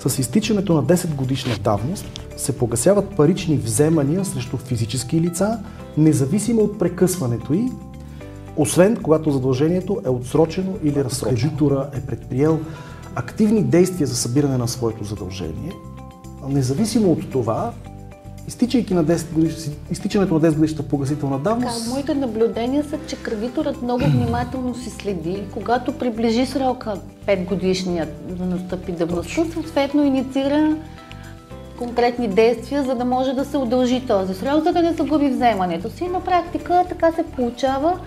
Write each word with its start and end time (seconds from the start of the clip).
С 0.00 0.18
изтичането 0.18 0.74
на 0.74 0.84
10 0.84 1.14
годишна 1.14 1.54
давност 1.64 2.06
се 2.36 2.58
погасяват 2.58 3.16
парични 3.16 3.56
вземания 3.56 4.24
срещу 4.24 4.56
физически 4.56 5.20
лица, 5.20 5.58
независимо 5.96 6.62
от 6.62 6.78
прекъсването 6.78 7.54
й, 7.54 7.68
освен 8.56 8.96
когато 9.02 9.30
задължението 9.30 10.00
е 10.06 10.08
отсрочено 10.08 10.78
или 10.84 11.04
разсрочено. 11.04 11.86
е 11.94 12.00
предприел 12.00 12.60
активни 13.14 13.62
действия 13.62 14.06
за 14.06 14.16
събиране 14.16 14.58
на 14.58 14.68
своето 14.68 15.04
задължение. 15.04 15.72
Независимо 16.48 17.12
от 17.12 17.30
това, 17.30 17.72
изтичайки 18.48 18.94
на 18.94 19.04
10 19.04 19.32
годиш, 19.32 19.54
изтичането 19.90 20.34
на 20.34 20.40
10 20.40 20.54
годишната 20.54 20.82
погасителна 20.82 21.38
давност... 21.38 21.78
Така, 21.78 21.90
моите 21.90 22.14
наблюдения 22.14 22.84
са, 22.84 22.98
че 23.08 23.16
кредиторът 23.16 23.82
много 23.82 24.04
внимателно 24.04 24.74
си 24.74 24.90
следи, 24.90 25.42
когато 25.52 25.92
приближи 25.92 26.46
срока 26.46 27.00
5 27.26 27.44
годишния 27.44 28.08
да 28.28 28.44
настъпи 28.44 28.92
давността, 28.92 29.44
съответно 29.52 30.04
инициира 30.04 30.76
конкретни 31.78 32.28
действия, 32.28 32.82
за 32.82 32.94
да 32.94 33.04
може 33.04 33.32
да 33.32 33.44
се 33.44 33.56
удължи 33.56 34.06
този 34.06 34.34
срок, 34.34 34.64
за 34.64 34.72
да 34.72 34.82
не 34.82 34.92
загуби 34.92 35.28
вземането 35.28 35.90
си. 35.90 36.08
На 36.08 36.20
практика 36.20 36.84
така 36.88 37.12
се 37.12 37.22
получава 37.22 37.98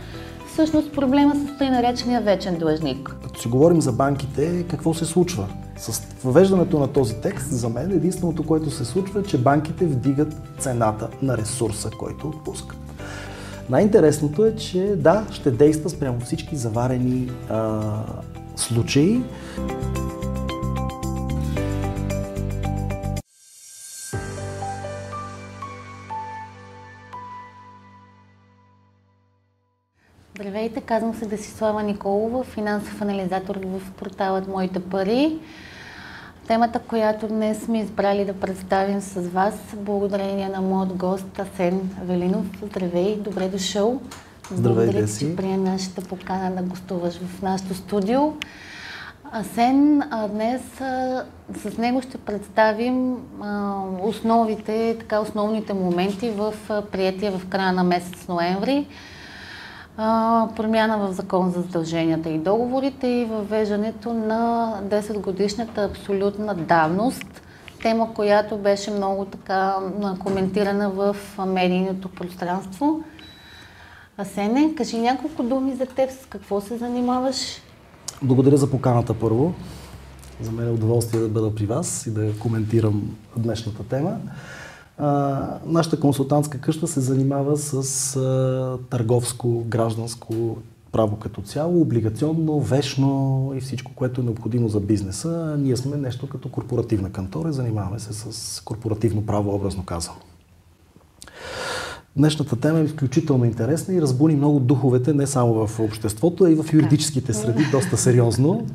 всъщност 0.53 0.91
проблема 0.91 1.35
с 1.35 1.58
тъй 1.58 1.69
наречения 1.69 2.21
вечен 2.21 2.58
длъжник. 2.58 3.16
Като 3.23 3.41
си 3.41 3.47
говорим 3.47 3.81
за 3.81 3.91
банките, 3.91 4.66
какво 4.69 4.94
се 4.94 5.05
случва? 5.05 5.47
С 5.79 6.01
въвеждането 6.23 6.79
на 6.79 6.88
този 6.88 7.15
текст, 7.15 7.51
за 7.51 7.69
мен 7.69 7.91
единственото, 7.91 8.43
което 8.43 8.71
се 8.71 8.85
случва 8.85 9.19
е, 9.19 9.23
че 9.23 9.38
банките 9.38 9.85
вдигат 9.85 10.35
цената 10.59 11.09
на 11.21 11.38
ресурса, 11.38 11.89
който 11.99 12.27
отпускат. 12.27 12.77
Най-интересното 13.69 14.45
е, 14.45 14.55
че 14.55 14.95
да, 14.97 15.25
ще 15.31 15.52
действа 15.52 15.89
спрямо 15.89 16.19
всички 16.19 16.55
заварени 16.55 17.31
а, 17.49 17.81
случаи. 18.55 19.21
Казвам 30.90 31.16
се 31.16 31.26
Десислава 31.26 31.84
Николова, 31.84 32.44
финансов 32.44 33.02
анализатор 33.02 33.59
в 33.64 33.92
порталът 33.92 34.48
Моите 34.48 34.80
пари. 34.80 35.40
Темата, 36.48 36.80
която 36.80 37.28
днес 37.28 37.64
сме 37.64 37.80
избрали 37.80 38.26
да 38.26 38.34
представим 38.34 39.02
с 39.02 39.22
вас, 39.22 39.54
благодарение 39.76 40.50
на 40.50 40.62
моят 40.62 40.94
гост 40.94 41.40
Асен 41.40 41.90
Велинов. 42.04 42.45
Здравей, 42.64 43.16
добре 43.16 43.48
дошъл. 43.48 44.02
Здравей, 44.52 44.76
Благодаря 44.76 45.02
Деси. 45.02 45.20
че 45.26 45.36
прия 45.36 45.58
нашата 45.58 46.02
покана 46.02 46.56
да 46.56 46.62
гостуваш 46.62 47.14
в 47.14 47.42
нашото 47.42 47.73
студио. 47.73 48.34
Асен, 49.32 50.04
а 50.12 50.28
днес 50.28 50.82
а, 50.82 51.26
с 51.56 51.78
него 51.78 52.02
ще 52.02 52.17
представим 52.17 53.17
а, 53.42 53.73
основите, 54.02 54.95
така 55.00 55.20
основните 55.20 55.73
моменти 55.73 56.30
в 56.30 56.54
а, 56.70 56.82
приятия 56.82 57.32
в 57.32 57.48
края 57.50 57.73
на 57.73 57.84
месец 57.84 58.28
ноември 58.28 58.88
промяна 60.55 60.97
в 60.97 61.14
закон 61.14 61.52
за 61.52 61.61
задълженията 61.61 62.30
и 62.30 62.38
договорите 62.38 63.08
и 63.08 63.25
въвеждането 63.25 64.14
на 64.14 64.73
10 64.83 65.19
годишната 65.19 65.83
абсолютна 65.83 66.55
давност. 66.55 67.42
Тема, 67.81 68.14
която 68.14 68.58
беше 68.58 68.92
много 68.92 69.25
така 69.25 69.75
коментирана 70.20 70.89
в 70.89 71.16
медийното 71.47 72.09
пространство. 72.09 73.03
Асене, 74.17 74.75
кажи 74.75 74.97
няколко 74.97 75.44
думи 75.44 75.75
за 75.75 75.86
теб, 75.86 76.11
с 76.11 76.25
какво 76.25 76.61
се 76.61 76.77
занимаваш? 76.77 77.61
Благодаря 78.22 78.58
за 78.58 78.72
поканата 78.72 79.14
първо. 79.14 79.53
За 80.42 80.52
мен 80.52 80.67
е 80.67 80.72
удоволствие 80.72 81.20
да 81.20 81.27
бъда 81.27 81.55
при 81.55 81.66
вас 81.66 82.05
и 82.05 82.14
да 82.14 82.39
коментирам 82.39 83.17
днешната 83.38 83.83
тема. 83.83 84.17
А, 85.00 85.59
нашата 85.66 86.00
консултантска 86.00 86.58
къща 86.61 86.88
се 86.88 87.00
занимава 87.00 87.58
с 87.58 88.16
а, 88.16 88.78
търговско, 88.89 89.64
гражданско 89.67 90.58
право 90.92 91.15
като 91.15 91.42
цяло, 91.42 91.82
облигационно, 91.82 92.60
вечно 92.60 93.52
и 93.55 93.61
всичко, 93.61 93.92
което 93.95 94.21
е 94.21 94.23
необходимо 94.23 94.67
за 94.67 94.80
бизнеса. 94.80 95.55
Ние 95.60 95.77
сме 95.77 95.98
нещо 95.98 96.30
като 96.30 96.49
корпоративна 96.49 97.11
кантора 97.11 97.49
и 97.49 97.54
занимаваме 97.54 97.99
се 97.99 98.14
с 98.14 98.61
корпоративно 98.61 99.26
право, 99.26 99.55
образно 99.55 99.86
казано. 99.86 100.17
Днешната 102.16 102.55
тема 102.55 102.80
е 102.80 102.83
изключително 102.83 103.45
интересна 103.45 103.93
и 103.93 104.02
разбуни 104.02 104.36
много 104.36 104.60
духовете 104.60 105.14
не 105.14 105.27
само 105.27 105.67
в 105.67 105.80
обществото, 105.80 106.43
а 106.43 106.52
и 106.52 106.55
в 106.55 106.73
юридическите 106.73 107.33
среди, 107.33 107.66
доста 107.71 107.98
сериозно. 107.98 108.67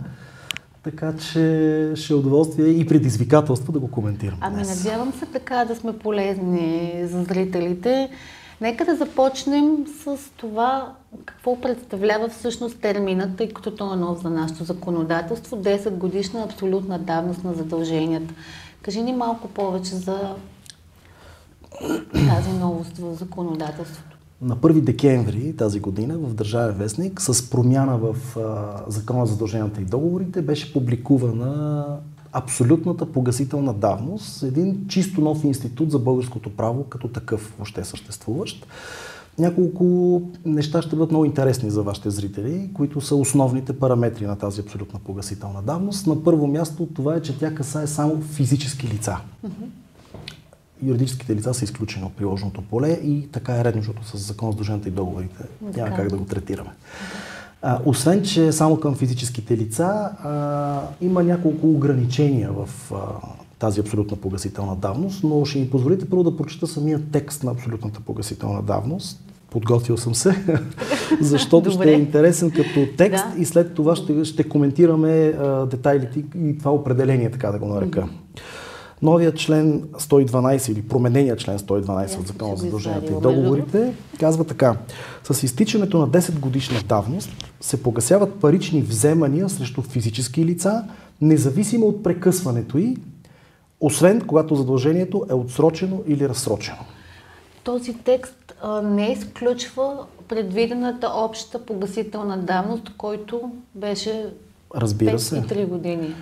Така 0.84 1.12
че 1.16 1.92
ще 1.94 2.12
е 2.12 2.16
удоволствие 2.16 2.66
и 2.66 2.86
предизвикателство 2.86 3.72
да 3.72 3.78
го 3.78 3.90
коментирам. 3.90 4.38
Ами 4.40 4.54
днес. 4.54 4.84
надявам 4.84 5.12
се 5.12 5.26
така 5.26 5.64
да 5.64 5.76
сме 5.76 5.98
полезни 5.98 6.92
за 7.04 7.24
зрителите. 7.24 8.10
Нека 8.60 8.84
да 8.84 8.96
започнем 8.96 9.86
с 10.04 10.18
това 10.36 10.92
какво 11.24 11.60
представлява 11.60 12.28
всъщност 12.28 12.80
терминът, 12.80 13.36
тъй 13.36 13.48
като 13.48 13.70
то 13.70 13.92
е 13.92 13.96
нов 13.96 14.22
за 14.22 14.30
нашето 14.30 14.64
законодателство, 14.64 15.56
10 15.56 15.90
годишна 15.90 16.42
абсолютна 16.42 16.98
давност 16.98 17.44
на 17.44 17.54
задълженията. 17.54 18.34
Кажи 18.82 19.02
ни 19.02 19.12
малко 19.12 19.48
повече 19.48 19.94
за 19.94 20.34
тази 22.12 22.52
новост 22.60 22.98
в 22.98 23.14
законодателството. 23.14 24.13
На 24.44 24.56
1 24.56 24.80
декември 24.80 25.56
тази 25.56 25.80
година 25.80 26.18
в 26.18 26.34
Държавен 26.34 26.76
вестник 26.76 27.20
с 27.20 27.50
промяна 27.50 27.98
в 27.98 28.16
а, 28.36 28.90
Закона 28.90 29.26
за 29.26 29.32
задълженията 29.32 29.80
и 29.80 29.84
договорите 29.84 30.42
беше 30.42 30.72
публикувана 30.72 31.86
абсолютната 32.32 33.12
погасителна 33.12 33.74
давност, 33.74 34.42
един 34.42 34.86
чисто 34.88 35.20
нов 35.20 35.44
институт 35.44 35.90
за 35.90 35.98
българското 35.98 36.50
право 36.50 36.84
като 36.84 37.08
такъв 37.08 37.54
въобще 37.58 37.84
съществуващ. 37.84 38.66
Няколко 39.38 40.22
неща 40.44 40.82
ще 40.82 40.96
бъдат 40.96 41.10
много 41.10 41.24
интересни 41.24 41.70
за 41.70 41.82
вашите 41.82 42.10
зрители, 42.10 42.70
които 42.74 43.00
са 43.00 43.16
основните 43.16 43.78
параметри 43.78 44.26
на 44.26 44.36
тази 44.36 44.60
абсолютна 44.60 45.00
погасителна 45.04 45.62
давност. 45.62 46.06
На 46.06 46.24
първо 46.24 46.46
място 46.46 46.88
това 46.94 47.14
е, 47.14 47.22
че 47.22 47.38
тя 47.38 47.54
касае 47.54 47.86
само 47.86 48.20
физически 48.20 48.88
лица. 48.88 49.16
Юридическите 50.84 51.36
лица 51.36 51.54
са 51.54 51.64
изключени 51.64 52.04
от 52.04 52.12
приложеното 52.12 52.62
поле 52.62 52.88
и 52.88 53.28
така 53.32 53.60
е 53.60 53.64
редно, 53.64 53.82
защото 53.82 54.06
с 54.06 54.18
закон 54.18 54.52
с 54.52 54.56
дружената 54.56 54.88
и 54.88 54.92
договорите 54.92 55.44
няма 55.76 55.96
как 55.96 56.08
да 56.08 56.16
го 56.16 56.24
третираме. 56.24 56.70
А, 57.62 57.78
освен, 57.84 58.22
че 58.22 58.52
само 58.52 58.80
към 58.80 58.94
физическите 58.94 59.56
лица 59.56 59.84
а, 59.84 60.80
има 61.00 61.22
няколко 61.22 61.70
ограничения 61.70 62.50
в 62.52 62.92
а, 62.92 62.96
тази 63.58 63.80
абсолютна 63.80 64.16
погасителна 64.16 64.76
давност, 64.76 65.24
но 65.24 65.44
ще 65.44 65.58
ми 65.58 65.70
позволите 65.70 66.10
първо 66.10 66.22
да 66.22 66.36
прочита 66.36 66.66
самия 66.66 67.00
текст 67.12 67.44
на 67.44 67.50
абсолютната 67.50 68.00
погасителна 68.00 68.62
давност. 68.62 69.20
Подготвил 69.50 69.96
съм 69.96 70.14
се, 70.14 70.44
защото 71.20 71.70
ще 71.70 71.90
е 71.90 71.92
интересен 71.92 72.50
като 72.50 72.86
текст 72.96 73.24
Да. 73.34 73.42
и 73.42 73.44
след 73.44 73.74
това 73.74 73.96
ще, 73.96 74.24
ще 74.24 74.48
коментираме 74.48 75.26
а, 75.26 75.66
детайлите 75.66 76.24
и 76.38 76.58
това 76.58 76.70
определение, 76.72 77.30
така 77.30 77.52
да 77.52 77.58
го 77.58 77.66
нарека. 77.66 78.08
Новият 79.02 79.36
член 79.36 79.82
112 79.82 80.72
или 80.72 80.82
променения 80.82 81.36
член 81.36 81.58
112 81.58 82.06
съм 82.06 82.20
от 82.20 82.26
Закона 82.26 82.56
за 82.56 82.64
задълженията 82.64 83.12
и 83.12 83.20
договорите 83.20 83.94
казва 84.20 84.44
така. 84.44 84.76
С 85.30 85.42
изтичането 85.42 85.98
на 85.98 86.08
10 86.08 86.38
годишна 86.38 86.80
давност 86.88 87.30
се 87.60 87.82
погасяват 87.82 88.34
парични 88.34 88.82
вземания 88.82 89.48
срещу 89.48 89.82
физически 89.82 90.44
лица, 90.44 90.84
независимо 91.20 91.86
от 91.86 92.02
прекъсването 92.02 92.78
й, 92.78 92.96
освен 93.80 94.20
когато 94.20 94.54
задължението 94.54 95.26
е 95.30 95.34
отсрочено 95.34 96.02
или 96.06 96.28
разсрочено. 96.28 96.78
Този 97.64 97.94
текст 97.94 98.54
а, 98.62 98.82
не 98.82 99.12
изключва 99.12 100.06
предвидената 100.28 101.08
обща 101.14 101.66
погасителна 101.66 102.38
давност, 102.38 102.90
който 102.96 103.50
беше 103.74 104.26
Разбира 104.76 105.14
5 105.14 105.16
се. 105.16 105.36
и 105.36 105.40
3 105.40 105.66
години. 105.66 106.14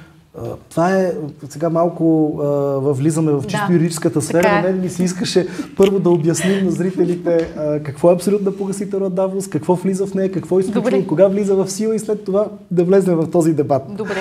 Това 0.71 0.97
е, 0.97 1.13
сега 1.49 1.71
малко 1.71 2.35
а, 2.39 2.45
въвлизаме 2.81 3.33
в 3.33 3.43
чисто 3.47 3.67
Да, 3.69 3.73
юридическата 3.73 4.23
сфера. 4.23 4.43
така 4.43 4.59
е. 4.59 4.63
На 4.63 4.69
мен 4.69 4.81
ми 4.81 4.89
се 4.89 5.05
искаше 5.05 5.47
първо 5.77 5.99
да 6.01 6.11
обясним 6.11 6.65
на 6.65 6.71
зрителите 6.71 7.55
а, 7.57 7.81
какво 7.81 8.11
е 8.11 8.15
абсолютна 8.15 8.57
погасителна 8.57 9.11
давност, 9.11 9.51
какво 9.51 9.75
влиза 9.75 10.07
в 10.07 10.15
нея, 10.15 10.33
какво 10.33 10.61
изключва 10.61 11.07
кога 11.07 11.29
влиза 11.29 11.55
в 11.55 11.71
сила 11.71 11.95
и 11.95 11.99
след 11.99 12.25
това 12.25 12.47
да 12.71 12.85
влезем 12.85 13.17
в 13.17 13.31
този 13.31 13.55
дебат. 13.55 13.83
Добре. 13.89 14.17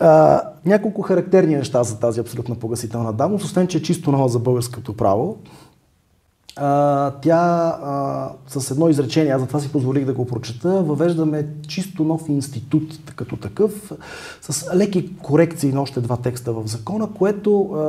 А, 0.00 0.42
няколко 0.64 1.02
характерни 1.02 1.56
неща 1.56 1.82
за 1.82 1.98
тази 1.98 2.20
абсолютна 2.20 2.54
погасителна 2.54 3.12
давност, 3.12 3.44
освен 3.44 3.66
че 3.66 3.78
е 3.78 3.82
чисто 3.82 4.12
нова 4.12 4.28
за 4.28 4.38
българското 4.38 4.92
право. 4.92 5.36
А, 6.60 7.10
тя 7.10 7.36
а, 7.82 8.30
с 8.46 8.70
едно 8.70 8.88
изречение, 8.88 9.32
аз 9.32 9.40
затова 9.40 9.60
си 9.60 9.72
позволих 9.72 10.04
да 10.04 10.12
го 10.12 10.26
прочета, 10.26 10.82
въвеждаме 10.82 11.46
чисто 11.68 12.04
нов 12.04 12.28
институт 12.28 13.12
като 13.16 13.36
такъв, 13.36 13.92
с 14.40 14.76
леки 14.76 15.16
корекции 15.16 15.72
на 15.72 15.82
още 15.82 16.00
два 16.00 16.16
текста 16.16 16.52
в 16.52 16.66
закона, 16.66 17.08
което 17.18 17.60
а, 17.60 17.82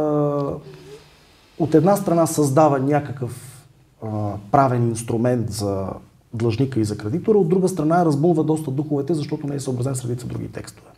от 1.60 1.75
една 1.75 1.95
страна 1.95 2.25
създава 2.25 2.80
някакъв 2.80 3.66
а, 4.04 4.07
правен 4.51 4.88
инструмент 4.89 5.51
за 5.51 5.88
длъжника 6.33 6.80
и 6.80 6.86
за 6.86 6.98
кредитора, 6.98 7.38
от 7.38 7.50
друга 7.50 7.69
страна 7.69 8.06
разбулва 8.06 8.44
доста 8.44 8.71
духовете, 8.71 9.13
защото 9.13 9.48
не 9.48 9.56
е 9.56 9.60
съобразен 9.60 9.95
с 9.95 10.06
редица 10.06 10.27
други 10.27 10.48
текстове. 10.48 10.89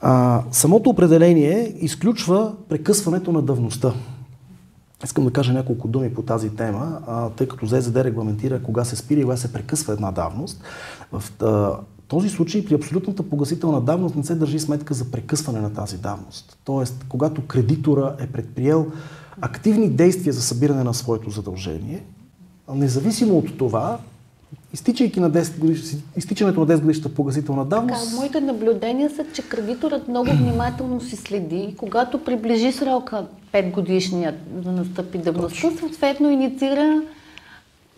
А, 0.00 0.42
самото 0.52 0.90
определение 0.90 1.74
изключва 1.80 2.52
прекъсването 2.68 3.32
на 3.32 3.42
давността. 3.42 3.92
Искам 5.04 5.24
да 5.24 5.32
кажа 5.32 5.52
няколко 5.52 5.88
думи 5.88 6.14
по 6.14 6.22
тази 6.22 6.50
тема, 6.50 7.00
а, 7.06 7.30
тъй 7.30 7.48
като 7.48 7.66
ЗЗД 7.66 7.96
регламентира 7.96 8.62
кога 8.62 8.84
се 8.84 8.96
спира 8.96 9.20
и 9.20 9.22
кога 9.22 9.36
се 9.36 9.52
прекъсва 9.52 9.92
една 9.92 10.10
давност. 10.10 10.62
В 11.12 11.42
а, 11.42 11.72
този 12.08 12.28
случай 12.28 12.64
при 12.64 12.74
абсолютната 12.74 13.22
погасителна 13.22 13.80
давност 13.80 14.16
не 14.16 14.24
се 14.24 14.34
държи 14.34 14.58
сметка 14.58 14.94
за 14.94 15.10
прекъсване 15.10 15.60
на 15.60 15.72
тази 15.72 15.98
давност. 15.98 16.58
Тоест, 16.64 17.04
когато 17.08 17.46
кредитора 17.46 18.16
е 18.18 18.26
предприел 18.26 18.86
активни 19.40 19.90
действия 19.90 20.32
за 20.32 20.42
събиране 20.42 20.84
на 20.84 20.94
своето 20.94 21.30
задължение, 21.30 22.04
независимо 22.74 23.38
от 23.38 23.58
това, 23.58 23.98
изтичайки 24.74 25.20
на 25.20 25.30
10 25.30 25.58
годиш, 25.58 25.82
изтичането 26.16 26.60
на 26.60 26.66
10 26.66 26.80
годишната 26.80 27.14
погасителна 27.14 27.64
давност... 27.64 28.04
Така, 28.04 28.16
моите 28.16 28.40
наблюдения 28.40 29.10
са, 29.10 29.24
че 29.34 29.42
кредиторът 29.42 30.08
много 30.08 30.30
внимателно 30.30 31.00
си 31.00 31.16
следи, 31.16 31.74
когато 31.76 32.24
приближи 32.24 32.72
срока 32.72 33.26
5 33.52 33.70
годишният 33.70 34.62
да 34.62 34.72
настъпи 34.72 35.18
давността, 35.18 35.70
съответно 35.78 36.30
инициира 36.30 37.02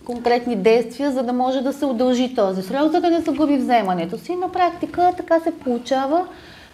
конкретни 0.04 0.56
действия, 0.56 1.12
за 1.12 1.22
да 1.22 1.32
може 1.32 1.60
да 1.60 1.72
се 1.72 1.84
удължи 1.84 2.34
този 2.34 2.62
срок, 2.62 2.92
за 2.92 3.00
да 3.00 3.10
не 3.10 3.20
загуби 3.20 3.56
вземането 3.56 4.18
си. 4.18 4.36
На 4.36 4.52
практика 4.52 5.12
така 5.16 5.40
се 5.40 5.50
получава 5.50 6.26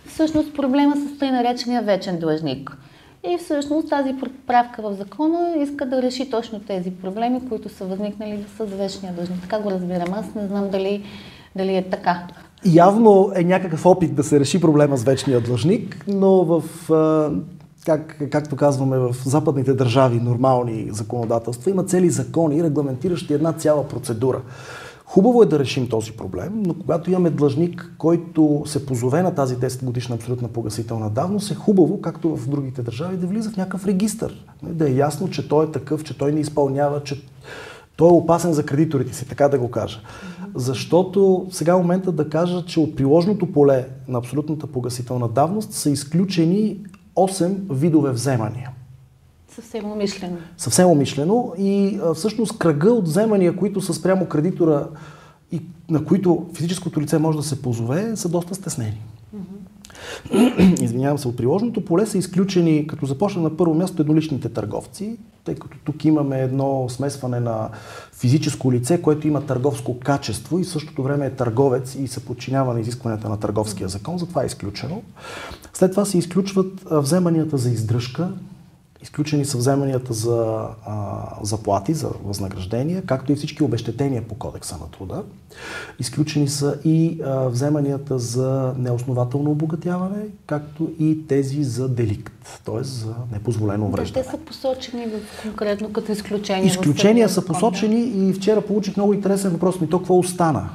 всъщност 0.06 0.54
проблема 0.54 0.96
с 0.96 1.18
тъй 1.18 1.30
наречения 1.30 1.82
вечен 1.82 2.18
длъжник. 2.18 2.76
И 3.24 3.38
всъщност 3.38 3.88
тази 3.88 4.14
правка 4.46 4.82
в 4.82 4.94
закона 4.94 5.56
иска 5.58 5.86
да 5.86 6.02
реши 6.02 6.30
точно 6.30 6.60
тези 6.60 6.90
проблеми, 6.90 7.48
които 7.48 7.68
са 7.68 7.84
възникнали 7.84 8.44
с 8.56 8.64
вечния 8.64 9.12
длъжник. 9.12 9.40
Така 9.40 9.58
го 9.58 9.70
разбирам. 9.70 10.14
Аз 10.14 10.34
не 10.34 10.46
знам 10.46 10.70
дали, 10.70 11.04
дали 11.56 11.76
е 11.76 11.90
така. 11.90 12.26
Явно 12.64 13.32
е 13.34 13.44
някакъв 13.44 13.86
опит 13.86 14.14
да 14.14 14.24
се 14.24 14.40
реши 14.40 14.60
проблема 14.60 14.96
с 14.96 15.04
вечния 15.04 15.40
длъжник, 15.40 16.04
но 16.08 16.44
в 16.44 16.62
как, 17.86 18.22
както 18.30 18.56
казваме 18.56 18.98
в 18.98 19.16
западните 19.24 19.74
държави, 19.74 20.20
нормални 20.20 20.88
законодателства, 20.90 21.70
има 21.70 21.84
цели 21.84 22.10
закони, 22.10 22.62
регламентиращи 22.62 23.34
една 23.34 23.52
цяла 23.52 23.88
процедура. 23.88 24.40
Хубаво 25.10 25.42
е 25.42 25.46
да 25.46 25.58
решим 25.58 25.88
този 25.88 26.12
проблем, 26.12 26.62
но 26.66 26.74
когато 26.74 27.10
имаме 27.10 27.30
длъжник, 27.30 27.94
който 27.98 28.62
се 28.66 28.86
позове 28.86 29.22
на 29.22 29.34
тази 29.34 29.56
10 29.56 29.84
годишна 29.84 30.14
абсолютна 30.14 30.48
погасителна 30.48 31.10
давност, 31.10 31.50
е 31.50 31.54
хубаво, 31.54 32.00
както 32.00 32.36
в 32.36 32.48
другите 32.48 32.82
държави, 32.82 33.16
да 33.16 33.26
влиза 33.26 33.50
в 33.50 33.56
някакъв 33.56 33.86
регистр. 33.86 34.30
Да 34.62 34.90
е 34.90 34.94
ясно, 34.94 35.30
че 35.30 35.48
той 35.48 35.64
е 35.64 35.70
такъв, 35.70 36.04
че 36.04 36.18
той 36.18 36.32
не 36.32 36.40
изпълнява, 36.40 37.02
че 37.04 37.22
той 37.96 38.08
е 38.08 38.12
опасен 38.12 38.52
за 38.52 38.66
кредиторите 38.66 39.14
си, 39.14 39.28
така 39.28 39.48
да 39.48 39.58
го 39.58 39.70
кажа. 39.70 40.00
Защото 40.54 41.46
сега 41.50 41.72
е 41.72 41.76
момента 41.76 42.12
да 42.12 42.28
кажа, 42.28 42.64
че 42.66 42.80
от 42.80 42.96
приложното 42.96 43.52
поле 43.52 43.88
на 44.08 44.18
абсолютната 44.18 44.66
погасителна 44.66 45.28
давност 45.28 45.72
са 45.72 45.90
изключени 45.90 46.76
8 47.16 47.56
видове 47.70 48.10
вземания. 48.10 48.70
Съвсем 49.58 49.90
умишлено. 49.90 50.36
Съвсем 50.56 50.88
умишлено 50.88 51.52
и 51.58 52.00
а, 52.04 52.14
всъщност 52.14 52.58
кръга 52.58 52.92
от 52.92 53.04
вземания, 53.04 53.56
които 53.56 53.80
са 53.80 53.94
спрямо 53.94 54.26
кредитора 54.26 54.88
и 55.52 55.62
на 55.90 56.04
които 56.04 56.46
физическото 56.54 57.00
лице 57.00 57.18
може 57.18 57.38
да 57.38 57.44
се 57.44 57.62
позове, 57.62 58.16
са 58.16 58.28
доста 58.28 58.54
стеснени. 58.54 59.02
Mm-hmm. 59.36 60.82
Извинявам 60.82 61.18
се, 61.18 61.28
от 61.28 61.36
приложното 61.36 61.84
поле 61.84 62.06
са 62.06 62.18
изключени, 62.18 62.86
като 62.86 63.06
започна 63.06 63.42
на 63.42 63.56
първо 63.56 63.74
място 63.74 64.02
едноличните 64.02 64.48
търговци, 64.48 65.16
тъй 65.44 65.54
като 65.54 65.78
тук 65.84 66.04
имаме 66.04 66.40
едно 66.40 66.86
смесване 66.88 67.40
на 67.40 67.68
физическо 68.12 68.72
лице, 68.72 69.02
което 69.02 69.28
има 69.28 69.46
търговско 69.46 69.98
качество 70.00 70.58
и 70.58 70.64
в 70.64 70.68
същото 70.68 71.02
време 71.02 71.26
е 71.26 71.30
търговец 71.30 71.94
и 71.94 72.08
се 72.08 72.24
подчинява 72.24 72.74
на 72.74 72.80
изискванията 72.80 73.28
на 73.28 73.40
търговския 73.40 73.88
закон, 73.88 74.18
затова 74.18 74.42
е 74.42 74.46
изключено. 74.46 75.02
След 75.72 75.90
това 75.90 76.04
се 76.04 76.18
изключват 76.18 76.84
вземанията 76.90 77.56
за 77.56 77.70
издръжка, 77.70 78.32
изключени 79.02 79.44
са 79.44 79.58
вземанията 79.58 80.12
за 80.12 80.66
а, 80.86 81.26
заплати, 81.42 81.94
за 81.94 82.10
възнаграждения, 82.24 83.02
както 83.02 83.32
и 83.32 83.36
всички 83.36 83.62
обещетения 83.62 84.28
по 84.28 84.34
кодекса 84.34 84.76
на 84.76 84.90
труда. 84.90 85.22
Изключени 85.98 86.48
са 86.48 86.78
и 86.84 87.20
а, 87.24 87.48
вземанията 87.48 88.18
за 88.18 88.74
неоснователно 88.78 89.50
обогатяване, 89.50 90.26
както 90.46 90.90
и 90.98 91.26
тези 91.26 91.64
за 91.64 91.88
деликт, 91.88 92.60
т.е. 92.64 92.82
за 92.82 93.14
непозволено 93.32 93.86
увреждане. 93.86 94.24
Да, 94.24 94.30
те 94.30 94.36
са 94.36 94.44
посочени 94.44 95.06
в, 95.06 95.42
конкретно 95.42 95.92
като 95.92 96.12
изключения. 96.12 96.66
Изключения 96.66 97.28
са 97.28 97.44
посочени 97.44 98.00
и 98.00 98.32
вчера 98.32 98.60
получих 98.60 98.96
много 98.96 99.12
интересен 99.14 99.50
въпрос. 99.50 99.80
Ми 99.80 99.88
то 99.88 99.98
какво 99.98 100.18
остана? 100.18 100.68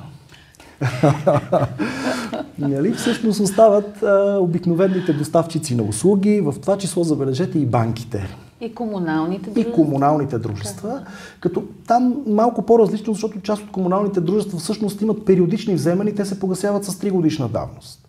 нали, 2.57 2.93
всъщност 2.93 3.39
остават 3.39 4.03
а, 4.03 4.37
обикновените 4.39 5.13
доставчици 5.13 5.75
на 5.75 5.83
услуги, 5.83 6.41
в 6.41 6.55
това 6.61 6.77
число 6.77 7.03
забележете 7.03 7.59
и 7.59 7.65
банките. 7.65 8.37
И 8.61 8.75
комуналните 8.75 9.49
дружества. 9.49 9.71
И 9.71 9.73
комуналните 9.73 10.39
дружества. 10.39 11.01
Като 11.39 11.63
там 11.87 12.23
малко 12.27 12.65
по-различно, 12.65 13.13
защото 13.13 13.41
част 13.41 13.63
от 13.63 13.71
комуналните 13.71 14.21
дружества 14.21 14.59
всъщност 14.59 15.01
имат 15.01 15.25
периодични 15.25 15.75
вземани, 15.75 16.15
те 16.15 16.25
се 16.25 16.39
погасяват 16.39 16.85
с 16.85 16.95
3 16.95 17.11
годишна 17.11 17.49
давност. 17.49 18.07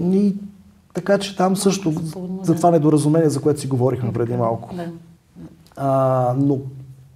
И 0.00 0.34
така 0.94 1.18
че 1.18 1.36
там 1.36 1.56
също, 1.56 1.92
за 2.42 2.54
това 2.54 2.70
недоразумение, 2.70 3.28
за 3.28 3.40
което 3.40 3.60
си 3.60 3.66
говорихме 3.66 4.12
преди 4.12 4.36
малко. 4.36 4.74
А, 5.76 6.34
но 6.38 6.58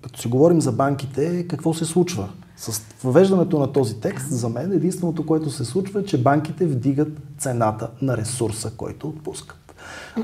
като 0.03 0.21
си 0.21 0.29
говорим 0.29 0.61
за 0.61 0.73
банките, 0.73 1.49
какво 1.49 1.75
се 1.75 1.85
случва? 1.85 2.29
С 2.56 2.82
въвеждането 3.05 3.58
на 3.58 3.73
този 3.73 4.00
текст, 4.00 4.26
за 4.31 4.49
мен 4.49 4.73
единственото, 4.73 5.26
което 5.26 5.50
се 5.50 5.64
случва 5.64 6.00
е, 6.00 6.05
че 6.05 6.23
банките 6.23 6.67
вдигат 6.67 7.08
цената 7.38 7.91
на 8.03 8.17
ресурса, 8.17 8.70
който 8.76 9.08
отпускат. 9.08 9.75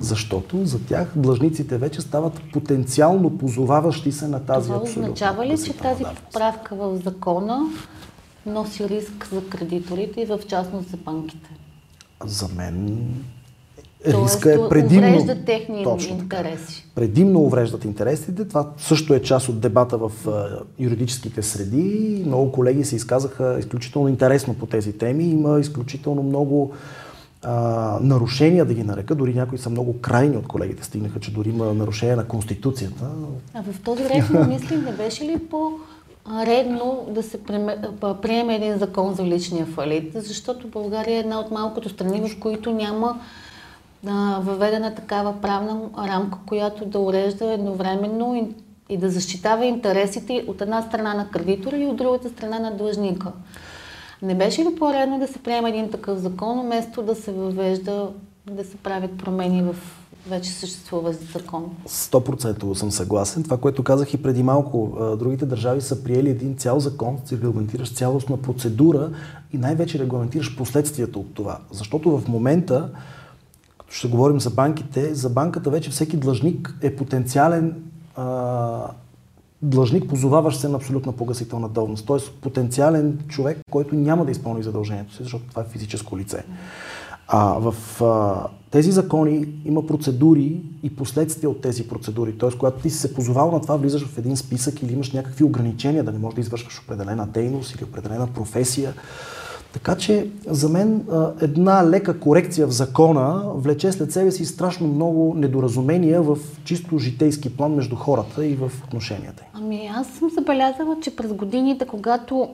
Защото 0.01 0.67
за 0.67 0.87
тях 0.87 1.13
длъжниците 1.17 1.79
вече 1.79 2.01
стават 2.01 2.41
потенциално 2.53 3.39
позоваващи 3.39 4.13
се 4.13 4.29
на 4.29 4.45
тази 4.45 4.69
Това 4.69 4.83
означава 4.83 5.47
ли, 5.47 5.65
че 5.65 5.77
тази 5.77 6.05
поправка 6.05 6.75
в 6.75 7.01
закона 7.05 7.61
носи 8.47 8.89
риск 8.89 9.29
за 9.33 9.49
кредиторите 9.49 10.21
и 10.21 10.27
в 10.27 10.41
частност 10.49 10.89
за 10.89 10.97
банките? 10.97 11.51
За 12.25 12.49
мен 12.57 13.07
риска 14.07 14.55
е 14.55 14.69
предимно... 14.69 15.09
увреждат 15.09 15.45
техни 15.45 15.85
точно 15.85 16.17
интереси. 16.17 16.87
Предимно 16.95 17.41
увреждат 17.41 17.85
интересите. 17.85 18.49
Това 18.49 18.71
също 18.79 19.15
е 19.15 19.23
част 19.23 19.49
от 19.49 19.61
дебата 19.61 19.99
в 19.99 20.13
юридическите 20.79 21.43
среди. 21.43 22.23
Много 22.27 22.53
колеги 22.53 22.85
се 22.85 22.97
изказаха 22.97 23.57
изключително 23.59 24.09
интересно 24.09 24.55
по 24.55 24.67
тези 24.67 24.93
теми. 24.93 25.25
Има 25.25 25.61
изключително 25.61 26.23
много 26.23 26.73
а, 27.43 27.99
нарушения, 28.01 28.65
да 28.65 28.75
ги 28.75 28.83
нарека. 28.83 29.15
Дори 29.15 29.35
някои 29.35 29.59
са 29.59 29.71
много 29.71 30.01
крайни 30.01 30.37
от 30.37 30.49
колегите. 30.49 30.85
Стигнаха, 30.85 31.21
че 31.21 31.33
дори 31.33 31.49
има 31.49 31.75
нарушение 31.75 32.17
на 32.17 32.25
Конституцията. 32.25 33.05
А 33.55 33.63
в 33.63 33.81
този 33.81 34.05
ред 34.05 34.31
на 34.31 34.47
мисли 34.47 34.77
не 34.77 34.93
беше 34.93 35.25
ли 35.25 35.39
по 35.51 35.73
редно 36.47 37.07
да 37.09 37.23
се 37.23 37.39
приеме 38.23 38.57
един 38.57 38.79
закон 38.79 39.15
за 39.15 39.25
личния 39.25 39.67
фалит, 39.67 40.13
защото 40.15 40.69
България 40.69 41.17
е 41.17 41.21
една 41.21 41.41
от 41.41 41.51
малкото 41.51 41.89
страни, 41.89 42.29
в 42.29 42.41
които 42.41 42.73
няма 42.73 43.21
въведена 44.41 44.95
такава 44.95 45.41
правна 45.41 45.81
рамка, 45.99 46.39
която 46.47 46.87
да 46.87 46.99
урежда 46.99 47.53
едновременно 47.53 48.55
и, 48.89 48.97
да 48.97 49.11
защитава 49.11 49.65
интересите 49.65 50.45
от 50.49 50.61
една 50.61 50.83
страна 50.83 51.15
на 51.15 51.29
кредитора 51.29 51.77
и 51.77 51.87
от 51.87 51.97
другата 51.97 52.29
страна 52.29 52.59
на 52.59 52.77
длъжника. 52.77 53.33
Не 54.23 54.35
беше 54.35 54.63
ли 54.63 54.75
по-редно 54.79 55.19
да 55.19 55.29
се 55.29 55.39
приема 55.39 55.69
един 55.69 55.91
такъв 55.91 56.19
закон, 56.19 56.61
вместо 56.61 57.03
да 57.03 57.15
се 57.15 57.33
въвежда, 57.33 58.09
да 58.51 58.65
се 58.65 58.77
правят 58.77 59.19
промени 59.19 59.63
в 59.63 59.77
вече 60.29 60.51
съществува 60.51 61.13
закон. 61.13 61.77
100% 61.89 62.73
съм 62.73 62.91
съгласен. 62.91 63.43
Това, 63.43 63.57
което 63.57 63.85
казах 63.85 64.15
и 64.15 64.23
преди 64.23 64.43
малко, 64.43 64.97
другите 65.19 65.47
държави 65.47 65.81
са 65.81 66.05
приели 66.05 66.31
един 66.31 66.57
цял 66.57 66.81
закон, 66.81 67.19
ти 67.29 67.35
регламентираш 67.37 67.95
цялостна 67.95 68.37
процедура 68.37 69.11
и 69.53 69.59
най-вече 69.59 69.99
регламентираш 69.99 70.57
последствията 70.57 71.19
от 71.19 71.35
това. 71.35 71.59
Защото 71.71 72.19
в 72.19 72.29
момента 72.29 72.91
ще 73.93 74.09
говорим 74.09 74.41
за 74.41 74.51
банките, 74.51 75.15
за 75.15 75.29
банката 75.29 75.71
вече 75.71 75.91
всеки 75.91 76.17
длъжник 76.17 76.75
е 76.83 76.97
потенциален 76.97 77.75
а, 78.17 78.87
длъжник, 79.63 80.09
позоваващ 80.09 80.61
се 80.61 80.69
на 80.69 80.77
абсолютна 80.77 81.13
погасителна 81.13 81.69
давност. 81.69 82.07
Т.е. 82.07 82.17
потенциален 82.41 83.19
човек, 83.29 83.59
който 83.71 83.95
няма 83.95 84.25
да 84.25 84.31
изпълни 84.31 84.63
задължението 84.63 85.15
си, 85.15 85.23
защото 85.23 85.45
това 85.49 85.63
е 85.63 85.71
физическо 85.71 86.19
лице. 86.19 86.45
А 87.29 87.59
в 87.59 88.03
а, 88.03 88.47
тези 88.71 88.93
закони 88.93 89.49
има 89.65 89.87
процедури 89.87 90.63
и 90.83 90.97
последствия 90.97 91.51
от 91.51 91.61
тези 91.61 91.89
процедури. 91.89 92.39
Т.е. 92.39 92.51
когато 92.51 92.83
ти 92.83 92.91
си 92.91 92.99
се 92.99 93.15
позовал 93.15 93.51
на 93.51 93.61
това, 93.61 93.77
влизаш 93.77 94.07
в 94.07 94.19
един 94.19 94.37
списък 94.37 94.83
или 94.83 94.93
имаш 94.93 95.13
някакви 95.13 95.45
ограничения, 95.45 96.05
да 96.05 96.13
не 96.13 96.19
можеш 96.19 96.35
да 96.35 96.41
извършваш 96.41 96.81
определена 96.85 97.27
дейност 97.27 97.75
или 97.75 97.85
определена 97.85 98.27
професия. 98.27 98.95
Така 99.73 99.97
че 99.97 100.27
за 100.47 100.69
мен 100.69 101.05
една 101.41 101.91
лека 101.91 102.21
корекция 102.21 102.67
в 102.67 102.71
закона 102.71 103.43
влече 103.55 103.93
след 103.93 104.13
себе 104.13 104.31
си 104.31 104.45
страшно 104.45 104.87
много 104.87 105.35
недоразумения 105.37 106.23
в 106.23 106.39
чисто 106.65 106.99
житейски 106.99 107.57
план 107.57 107.75
между 107.75 107.97
хората 107.97 108.47
и 108.47 108.55
в 108.55 108.73
отношенията. 108.85 109.43
Ами 109.55 109.91
аз 109.95 110.07
съм 110.07 110.31
забелязала, 110.31 110.97
че 111.03 111.17
през 111.17 111.33
годините, 111.33 111.87
когато 111.87 112.49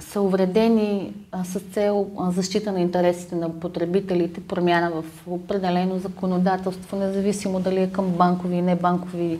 са 0.00 0.20
увредени 0.20 1.12
с 1.44 1.60
цел 1.60 2.06
защита 2.28 2.72
на 2.72 2.80
интересите 2.80 3.34
на 3.34 3.60
потребителите, 3.60 4.40
промяна 4.40 4.90
в 4.90 5.04
определено 5.26 5.98
законодателство, 5.98 6.96
независимо 6.96 7.60
дали 7.60 7.80
е 7.80 7.90
към 7.90 8.06
банкови 8.06 8.56
и 8.56 8.62
небанкови 8.62 9.38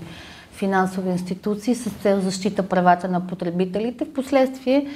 финансови 0.53 1.11
институции, 1.11 1.75
с 1.75 1.91
цел 1.91 2.21
защита 2.21 2.63
правата 2.63 3.09
на 3.09 3.27
потребителите. 3.27 4.05
Впоследствие 4.05 4.87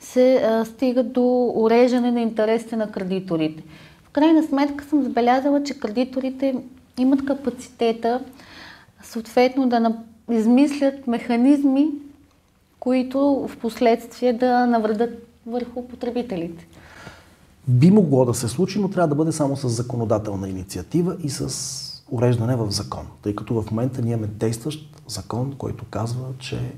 се 0.00 0.36
а, 0.36 0.64
стига 0.64 1.02
до 1.02 1.52
уреждане 1.54 2.10
на 2.10 2.20
интересите 2.20 2.76
на 2.76 2.90
кредиторите. 2.90 3.62
В 4.04 4.10
крайна 4.10 4.42
сметка 4.42 4.84
съм 4.84 5.02
забелязала, 5.02 5.62
че 5.62 5.80
кредиторите 5.80 6.56
имат 6.98 7.24
капацитета 7.24 8.20
съответно 9.02 9.68
да 9.68 9.96
измислят 10.30 11.06
механизми, 11.06 11.88
които 12.80 13.48
в 13.48 13.56
последствие 13.56 14.32
да 14.32 14.66
навредят 14.66 15.26
върху 15.46 15.88
потребителите. 15.88 16.66
Би 17.68 17.90
могло 17.90 18.24
да 18.24 18.34
се 18.34 18.48
случи, 18.48 18.80
но 18.80 18.90
трябва 18.90 19.08
да 19.08 19.14
бъде 19.14 19.32
само 19.32 19.56
с 19.56 19.68
законодателна 19.68 20.48
инициатива 20.48 21.16
и 21.24 21.30
с 21.30 22.02
уреждане 22.10 22.56
в 22.56 22.70
закон. 22.70 23.06
Тъй 23.22 23.34
като 23.34 23.62
в 23.62 23.70
момента 23.70 24.02
ние 24.02 24.12
имаме 24.12 24.26
действащ 24.26 25.02
закон, 25.08 25.54
който 25.58 25.84
казва, 25.90 26.26
че 26.38 26.72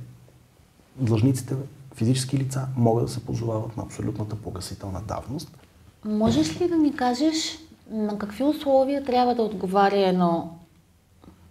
длъжниците, 0.97 1.55
физически 1.95 2.39
лица, 2.39 2.67
могат 2.77 3.05
да 3.05 3.13
се 3.13 3.25
позовават 3.25 3.77
на 3.77 3.83
абсолютната 3.83 4.37
погасителна 4.37 5.01
давност. 5.09 5.59
Можеш 6.05 6.61
ли 6.61 6.69
да 6.69 6.77
ни 6.77 6.97
кажеш 6.97 7.59
на 7.91 8.19
какви 8.19 8.45
условия 8.45 9.05
трябва 9.05 9.35
да 9.35 9.43
отговаря 9.43 10.09
едно 10.09 10.59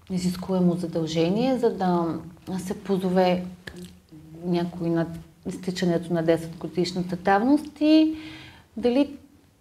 изискуемо 0.09 0.73
задължение, 0.75 1.57
за 1.57 1.69
да 1.69 2.19
се 2.59 2.83
позове 2.83 3.45
някой 4.45 4.89
на 4.89 5.07
изтичането 5.47 6.13
на 6.13 6.23
10 6.23 6.57
годишната 6.57 7.15
давност 7.15 7.81
и 7.81 8.15
дали 8.77 9.17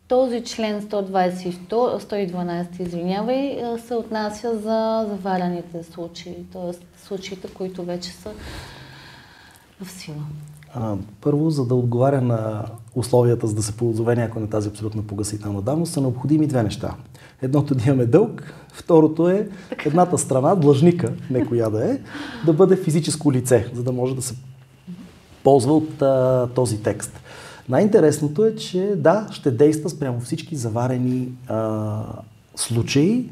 този 0.08 0.44
член 0.44 0.82
122, 0.82 1.68
112, 1.68 2.80
извинявай, 2.80 3.62
се 3.86 3.94
отнася 3.94 4.58
за 4.58 5.06
заварените 5.08 5.84
случаи, 5.84 6.44
т.е. 6.52 7.04
случаите, 7.06 7.48
които 7.54 7.84
вече 7.84 8.10
са 8.10 8.32
в 9.80 9.90
сила. 9.90 10.22
А, 10.74 10.96
първо, 11.20 11.50
за 11.50 11.66
да 11.66 11.74
отговаря 11.74 12.20
на 12.20 12.64
условията, 12.94 13.46
за 13.46 13.54
да 13.54 13.62
се 13.62 13.76
позове 13.76 14.16
някой 14.16 14.42
на 14.42 14.48
тази 14.48 14.68
абсолютно 14.68 15.02
погасителна 15.02 15.62
давност, 15.62 15.92
са 15.92 16.00
необходими 16.00 16.46
две 16.46 16.62
неща. 16.62 16.94
Едното 17.42 17.74
да 17.74 17.84
имаме 17.86 18.06
дълг, 18.06 18.54
второто 18.72 19.28
е 19.28 19.48
едната 19.84 20.18
страна, 20.18 20.54
длъжника, 20.54 21.12
не 21.30 21.46
коя 21.46 21.70
да 21.70 21.92
е, 21.92 21.98
да 22.46 22.52
бъде 22.52 22.76
физическо 22.76 23.32
лице, 23.32 23.70
за 23.74 23.82
да 23.82 23.92
може 23.92 24.16
да 24.16 24.22
се 24.22 24.34
ползва 25.44 25.76
от 25.76 26.02
а, 26.02 26.48
този 26.54 26.82
текст. 26.82 27.20
Най-интересното 27.68 28.44
е, 28.44 28.54
че 28.54 28.94
да, 28.96 29.26
ще 29.30 29.50
действа 29.50 29.90
спрямо 29.90 30.20
всички 30.20 30.56
заварени 30.56 31.28
а, 31.48 32.02
случаи, 32.56 33.30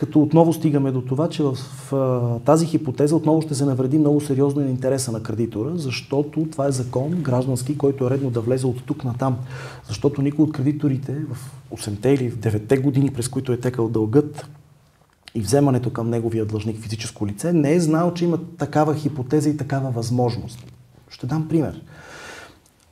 като 0.00 0.22
отново 0.22 0.52
стигаме 0.52 0.90
до 0.90 1.02
това, 1.02 1.28
че 1.28 1.42
в 1.42 1.56
а, 1.92 2.38
тази 2.38 2.66
хипотеза 2.66 3.16
отново 3.16 3.42
ще 3.42 3.54
се 3.54 3.64
навреди 3.64 3.98
много 3.98 4.20
сериозно 4.20 4.62
на 4.62 4.70
интереса 4.70 5.12
на 5.12 5.22
кредитора, 5.22 5.72
защото 5.74 6.48
това 6.52 6.66
е 6.66 6.72
закон 6.72 7.10
граждански, 7.10 7.78
който 7.78 8.06
е 8.06 8.10
редно 8.10 8.30
да 8.30 8.40
влезе 8.40 8.66
от 8.66 8.84
тук 8.84 9.04
на 9.04 9.14
там. 9.14 9.36
Защото 9.88 10.22
никой 10.22 10.42
от 10.42 10.52
кредиторите 10.52 11.16
в 11.32 11.36
8-те 11.76 12.08
или 12.08 12.30
в 12.30 12.38
9-те 12.38 12.76
години, 12.76 13.10
през 13.10 13.28
които 13.28 13.52
е 13.52 13.60
текал 13.60 13.88
дългът 13.88 14.48
и 15.34 15.40
вземането 15.40 15.90
към 15.90 16.10
неговия 16.10 16.46
длъжник 16.46 16.80
физическо 16.80 17.26
лице, 17.26 17.52
не 17.52 17.72
е 17.72 17.80
знал, 17.80 18.14
че 18.14 18.24
има 18.24 18.38
такава 18.58 18.94
хипотеза 18.94 19.50
и 19.50 19.56
такава 19.56 19.90
възможност. 19.90 20.72
Ще 21.08 21.26
дам 21.26 21.48
пример. 21.48 21.82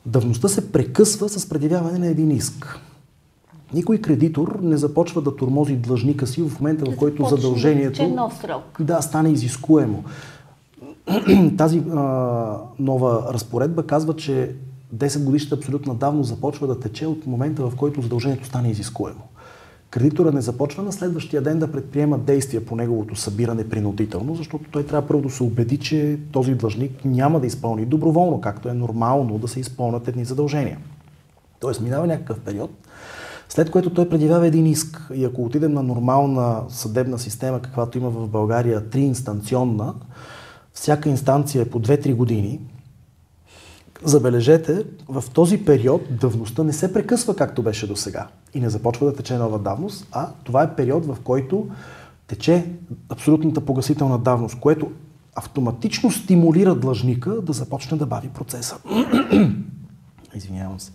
Давността 0.06 0.48
се 0.48 0.72
прекъсва 0.72 1.28
с 1.28 1.48
предявяване 1.48 1.98
на 1.98 2.06
един 2.06 2.30
иск. 2.30 2.80
Никой 3.74 3.98
кредитор 3.98 4.58
не 4.62 4.76
започва 4.76 5.22
да 5.22 5.36
тормози 5.36 5.76
длъжника 5.76 6.26
си 6.26 6.42
в 6.42 6.60
момента, 6.60 6.90
в 6.90 6.96
който 6.96 7.24
задължението 7.24 8.30
да 8.80 9.02
стане 9.02 9.30
изискуемо. 9.30 10.04
Тази 11.58 11.78
а, 11.78 12.02
нова 12.78 13.34
разпоредба 13.34 13.86
казва, 13.86 14.16
че 14.16 14.54
10 14.96 15.24
годишната 15.24 15.56
абсолютна 15.56 15.94
давност 15.94 16.28
започва 16.28 16.66
да 16.66 16.80
тече 16.80 17.06
от 17.06 17.26
момента, 17.26 17.70
в 17.70 17.76
който 17.76 18.02
задължението 18.02 18.46
стане 18.46 18.70
изискуемо 18.70 19.20
кредитора 19.90 20.32
не 20.32 20.40
започва 20.40 20.82
на 20.82 20.92
следващия 20.92 21.42
ден 21.42 21.58
да 21.58 21.72
предприема 21.72 22.18
действия 22.18 22.64
по 22.64 22.76
неговото 22.76 23.16
събиране 23.16 23.68
принудително, 23.68 24.34
защото 24.34 24.70
той 24.70 24.86
трябва 24.86 25.08
първо 25.08 25.22
да 25.22 25.30
се 25.30 25.42
убеди, 25.42 25.78
че 25.78 26.18
този 26.32 26.54
длъжник 26.54 27.04
няма 27.04 27.40
да 27.40 27.46
изпълни 27.46 27.86
доброволно, 27.86 28.40
както 28.40 28.68
е 28.68 28.74
нормално 28.74 29.38
да 29.38 29.48
се 29.48 29.60
изпълнят 29.60 30.08
едни 30.08 30.24
задължения. 30.24 30.78
Тоест 31.60 31.80
минава 31.80 32.06
някакъв 32.06 32.40
период, 32.40 32.70
след 33.48 33.70
което 33.70 33.90
той 33.90 34.08
предявява 34.08 34.46
един 34.46 34.66
иск. 34.66 35.10
И 35.14 35.24
ако 35.24 35.44
отидем 35.44 35.72
на 35.72 35.82
нормална 35.82 36.62
съдебна 36.68 37.18
система, 37.18 37.62
каквато 37.62 37.98
има 37.98 38.10
в 38.10 38.28
България, 38.28 38.90
триинстанционна, 38.90 39.94
всяка 40.72 41.08
инстанция 41.08 41.62
е 41.62 41.68
по 41.70 41.80
2-3 41.80 42.14
години, 42.14 42.60
Забележете, 44.04 44.84
в 45.08 45.24
този 45.32 45.64
период 45.64 46.02
давността 46.10 46.64
не 46.64 46.72
се 46.72 46.92
прекъсва 46.92 47.36
както 47.36 47.62
беше 47.62 47.86
до 47.86 47.96
сега 47.96 48.26
и 48.54 48.60
не 48.60 48.70
започва 48.70 49.06
да 49.06 49.14
тече 49.16 49.36
нова 49.38 49.58
давност, 49.58 50.06
а 50.12 50.28
това 50.44 50.62
е 50.62 50.74
период, 50.74 51.06
в 51.06 51.16
който 51.24 51.68
тече 52.26 52.66
абсолютната 53.08 53.60
погасителна 53.60 54.18
давност, 54.18 54.60
което 54.60 54.90
автоматично 55.34 56.10
стимулира 56.10 56.74
длъжника 56.74 57.30
да 57.30 57.52
започне 57.52 57.98
да 57.98 58.06
бави 58.06 58.28
процеса. 58.28 58.76
Извинявам 60.34 60.80
се. 60.80 60.92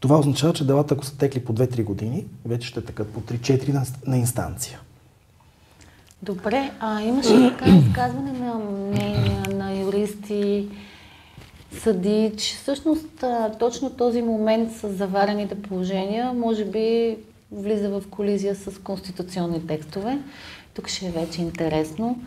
Това 0.00 0.18
означава, 0.18 0.52
че 0.52 0.66
делата, 0.66 0.94
ако 0.94 1.04
са 1.04 1.18
текли 1.18 1.44
по 1.44 1.54
2-3 1.54 1.84
години, 1.84 2.24
вече 2.44 2.68
ще 2.68 2.84
текат 2.84 3.08
по 3.08 3.20
3-4 3.20 3.72
на, 3.72 3.84
на 4.06 4.18
инстанция. 4.18 4.80
Добре, 6.22 6.70
а 6.80 7.02
имаше 7.02 7.54
така 7.58 7.70
изказване 7.88 8.32
на 8.32 8.54
мнения 8.54 9.42
на 9.54 9.80
юристи, 9.80 10.68
съди, 11.72 12.32
че 12.36 12.56
всъщност 12.56 13.24
точно 13.58 13.90
този 13.90 14.22
момент 14.22 14.72
с 14.72 14.92
заварените 14.92 15.62
положения 15.62 16.32
може 16.32 16.64
би 16.64 17.16
влиза 17.52 17.88
в 17.88 18.02
колизия 18.10 18.54
с 18.54 18.78
конституционни 18.78 19.66
текстове. 19.66 20.18
Тук 20.74 20.88
ще 20.88 21.06
е 21.06 21.10
вече 21.10 21.42
интересно 21.42 22.18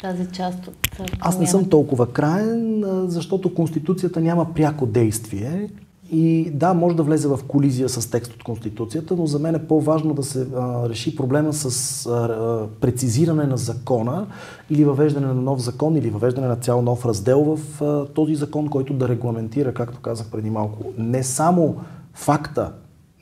тази 0.00 0.32
част 0.32 0.66
от... 0.66 1.00
Аз 1.20 1.38
не 1.38 1.46
съм 1.46 1.70
толкова 1.70 2.12
краен, 2.12 2.84
защото 3.08 3.54
Конституцията 3.54 4.20
няма 4.20 4.54
пряко 4.54 4.86
действие 4.86 5.68
и 6.10 6.50
да, 6.50 6.74
може 6.74 6.96
да 6.96 7.02
влезе 7.02 7.28
в 7.28 7.40
колизия 7.48 7.88
с 7.88 8.10
текст 8.10 8.32
от 8.32 8.42
Конституцията, 8.42 9.16
но 9.16 9.26
за 9.26 9.38
мен 9.38 9.54
е 9.54 9.66
по-важно 9.66 10.14
да 10.14 10.22
се 10.22 10.46
а, 10.56 10.88
реши 10.88 11.16
проблема 11.16 11.52
с 11.52 12.06
а, 12.06 12.68
прецизиране 12.80 13.44
на 13.44 13.56
закона 13.56 14.26
или 14.70 14.84
въвеждане 14.84 15.26
на 15.26 15.34
нов 15.34 15.62
закон 15.62 15.96
или 15.96 16.10
въвеждане 16.10 16.46
на 16.46 16.56
цял 16.56 16.82
нов 16.82 17.06
раздел 17.06 17.56
в 17.56 17.82
а, 17.82 18.06
този 18.06 18.34
закон, 18.34 18.68
който 18.68 18.94
да 18.94 19.08
регламентира, 19.08 19.74
както 19.74 20.00
казах 20.00 20.30
преди 20.30 20.50
малко, 20.50 20.92
не 20.98 21.22
само 21.22 21.76
факта 22.14 22.72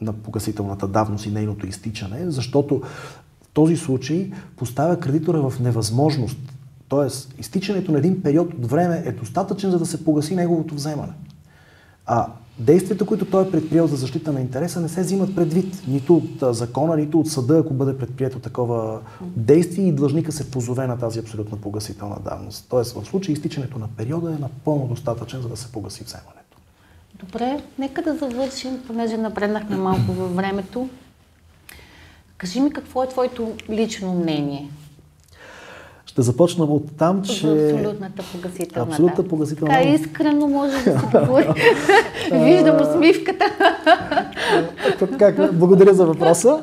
на 0.00 0.12
погасителната 0.12 0.88
давност 0.88 1.26
и 1.26 1.30
нейното 1.30 1.66
изтичане, 1.66 2.30
защото 2.30 2.80
в 3.42 3.48
този 3.52 3.76
случай 3.76 4.32
поставя 4.56 5.00
кредитора 5.00 5.50
в 5.50 5.60
невъзможност. 5.60 6.38
Тоест, 6.88 7.34
изтичането 7.38 7.92
на 7.92 7.98
един 7.98 8.22
период 8.22 8.54
от 8.54 8.66
време 8.66 9.02
е 9.06 9.12
достатъчен, 9.12 9.70
за 9.70 9.78
да 9.78 9.86
се 9.86 10.04
погаси 10.04 10.36
неговото 10.36 10.74
вземане. 10.74 11.12
А 12.06 12.26
действията, 12.58 13.06
които 13.06 13.24
той 13.24 13.42
е 13.42 13.50
предприел 13.50 13.86
за 13.86 13.96
защита 13.96 14.32
на 14.32 14.40
интереса, 14.40 14.80
не 14.80 14.88
се 14.88 15.00
взимат 15.00 15.34
предвид 15.34 15.82
нито 15.88 16.16
от 16.16 16.56
закона, 16.56 16.96
нито 16.96 17.20
от 17.20 17.28
съда, 17.28 17.58
ако 17.58 17.74
бъде 17.74 17.98
предприето 17.98 18.38
такова 18.38 19.00
действие 19.20 19.88
и 19.88 19.92
длъжника 19.92 20.32
се 20.32 20.50
позове 20.50 20.86
на 20.86 20.98
тази 20.98 21.18
абсолютно 21.18 21.60
погасителна 21.60 22.16
давност. 22.24 22.66
Тоест, 22.70 22.92
в 22.92 23.04
случай 23.04 23.32
изтичането 23.32 23.78
на 23.78 23.88
периода 23.88 24.32
е 24.32 24.40
напълно 24.40 24.86
достатъчен, 24.86 25.42
за 25.42 25.48
да 25.48 25.56
се 25.56 25.72
погаси 25.72 26.04
вземането. 26.04 26.58
Добре, 27.14 27.62
нека 27.78 28.02
да 28.02 28.16
завършим, 28.16 28.82
понеже 28.86 29.16
напреднахме 29.16 29.76
малко 29.76 30.12
във 30.12 30.36
времето. 30.36 30.88
Кажи 32.36 32.60
ми 32.60 32.72
какво 32.72 33.02
е 33.04 33.08
твоето 33.08 33.52
лично 33.70 34.14
мнение 34.14 34.70
ще 36.14 36.22
започна 36.22 36.64
от 36.64 36.96
там, 36.98 37.22
че... 37.22 37.46
Абсолютната 37.46 38.22
погасителна. 38.32 38.88
Абсолютна 38.88 39.24
погасителна. 39.24 39.74
Така 39.74 39.88
искрено 39.88 40.48
може 40.48 40.72
да 40.72 40.78
се 40.80 40.90
говори. 41.18 41.48
Виждам 42.32 42.76
усмивката. 42.80 43.44
как, 45.18 45.54
благодаря 45.54 45.94
за 45.94 46.06
въпроса. 46.06 46.58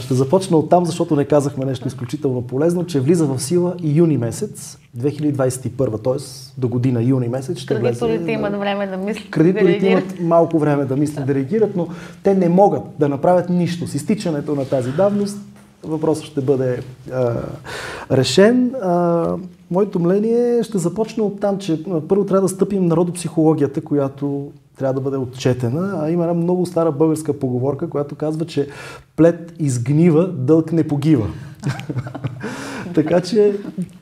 ще 0.00 0.14
започна 0.14 0.56
от 0.56 0.70
там, 0.70 0.84
защото 0.86 1.16
не 1.16 1.24
казахме 1.24 1.64
нещо 1.64 1.88
изключително 1.88 2.42
полезно, 2.42 2.86
че 2.86 3.00
влиза 3.00 3.26
в 3.26 3.38
сила 3.38 3.74
и 3.82 3.98
юни 3.98 4.18
месец 4.18 4.78
2021, 4.98 6.04
т.е. 6.04 6.60
до 6.60 6.68
година 6.68 7.02
юни 7.02 7.28
месец 7.28 7.58
ще 7.58 7.74
влезе. 7.74 8.00
Кредиторите 8.00 8.32
имат 8.32 8.58
време 8.58 8.86
да 8.86 8.96
мислят. 8.96 9.30
Кредиторите 9.30 9.80
да 9.80 9.86
имат 9.86 10.20
малко 10.20 10.58
време 10.58 10.84
да 10.84 10.96
мислят 10.96 11.26
да 11.26 11.34
реагират, 11.34 11.76
но 11.76 11.88
те 12.22 12.34
не 12.34 12.48
могат 12.48 12.82
да 12.98 13.08
направят 13.08 13.48
нищо 13.48 13.86
с 13.86 13.94
изтичането 13.94 14.54
на 14.54 14.64
тази 14.64 14.92
давност 14.92 15.38
въпросът 15.84 16.24
ще 16.24 16.40
бъде 16.40 16.82
а, 17.12 17.34
решен. 18.10 18.74
А, 18.74 19.34
моето 19.70 20.00
мнение 20.00 20.62
ще 20.62 20.78
започне 20.78 21.22
от 21.22 21.40
там, 21.40 21.58
че 21.58 21.84
първо 22.08 22.24
трябва 22.24 22.42
да 22.42 22.48
стъпим 22.48 22.86
народопсихологията, 22.86 23.80
която 23.80 24.50
трябва 24.78 24.94
да 24.94 25.00
бъде 25.00 25.16
отчетена, 25.16 26.00
а 26.02 26.10
има 26.10 26.24
една 26.24 26.34
много 26.34 26.66
стара 26.66 26.92
българска 26.92 27.38
поговорка, 27.38 27.90
която 27.90 28.14
казва, 28.14 28.46
че 28.46 28.68
плед 29.16 29.54
изгнива, 29.58 30.28
дълг 30.28 30.72
не 30.72 30.88
погива. 30.88 31.26
така 32.94 33.20
че 33.20 33.56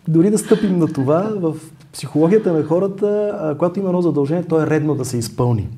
дори 0.08 0.30
да 0.30 0.38
стъпим 0.38 0.78
на 0.78 0.86
това, 0.86 1.32
в 1.36 1.56
психологията 1.92 2.52
на 2.52 2.64
хората, 2.64 3.54
когато 3.58 3.80
има 3.80 3.88
едно 3.88 4.02
задължение, 4.02 4.44
то 4.44 4.62
е 4.62 4.66
редно 4.66 4.94
да 4.94 5.04
се 5.04 5.16
изпълни. 5.16 5.68